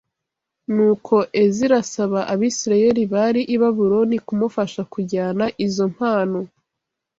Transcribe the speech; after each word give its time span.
Nuko 0.73 1.15
Ezira 1.43 1.75
asaba 1.83 2.19
Abisirayeli 2.33 3.03
bari 3.13 3.41
i 3.55 3.57
Babuloni 3.61 4.17
kumufasha 4.27 4.81
kujyana 4.93 5.45
izo 5.65 5.85
mpano 5.93 6.39